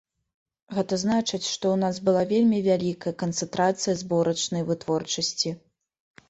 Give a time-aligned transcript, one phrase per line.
[0.77, 5.55] Гэта значыць, што ў нас была вельмі вялікая канцэнтрацыя зборачнай вытворчасці.